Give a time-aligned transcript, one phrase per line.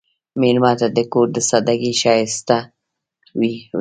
[0.41, 2.47] مېلمه ته د کور د سادګۍ ښایست
[3.39, 3.55] وښیه.